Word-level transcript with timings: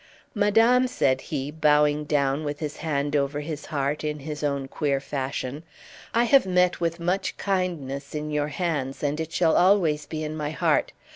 "Madame," 0.33 0.87
said 0.87 1.21
he, 1.21 1.51
bowing 1.51 2.05
down 2.05 2.43
with 2.43 2.57
his 2.59 2.77
hand 2.77 3.15
over 3.15 3.39
his 3.41 3.67
heart, 3.67 4.03
in 4.03 4.17
his 4.17 4.43
own 4.43 4.67
queer 4.67 4.99
fashion, 4.99 5.61
"I 6.11 6.23
have 6.23 6.47
met 6.47 6.79
with 6.81 6.99
much 6.99 7.37
kindness 7.37 8.15
in 8.15 8.31
your 8.31 8.47
hands, 8.47 9.03
and 9.03 9.19
it 9.19 9.31
shall 9.31 9.55
always 9.55 10.07
be 10.07 10.23
in 10.23 10.35
my 10.35 10.49
heart. 10.49 10.91